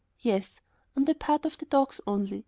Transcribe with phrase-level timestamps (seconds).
[0.17, 0.59] Yes,
[0.97, 2.39] on the part of the dogs only.